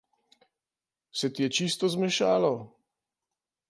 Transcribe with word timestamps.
Se 1.21 1.31
ti 1.35 1.47
je 1.47 1.53
čisto 1.59 1.93
zmešalo? 1.97 2.53